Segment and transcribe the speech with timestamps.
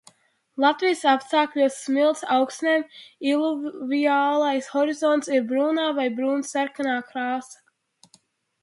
[0.63, 2.85] Latvijas apstākļos smilts augsnēm
[3.33, 8.21] iluviālais horizonts ir brūnā vai brūni sarkanā krāsā.